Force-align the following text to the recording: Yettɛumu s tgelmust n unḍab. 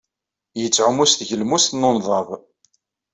Yettɛumu 0.59 1.05
s 1.11 1.13
tgelmust 1.15 1.71
n 1.75 1.87
unḍab. 1.89 2.27